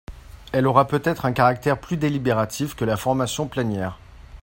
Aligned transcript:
Elle 0.51 0.65
aura 0.65 0.87
peut-être 0.87 1.25
un 1.27 1.31
caractère 1.31 1.79
plus 1.79 1.95
délibératif 1.95 2.75
que 2.75 2.85
la 2.85 2.97
formation 2.97 3.47
plénière. 3.47 3.99